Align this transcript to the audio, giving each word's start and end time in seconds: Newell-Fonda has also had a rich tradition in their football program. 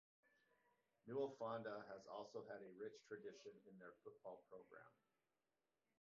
Newell-Fonda 1.05 1.85
has 1.93 2.01
also 2.09 2.41
had 2.49 2.57
a 2.65 2.73
rich 2.83 3.05
tradition 3.07 3.51
in 3.69 3.77
their 3.77 3.93
football 4.03 4.41
program. 4.49 4.89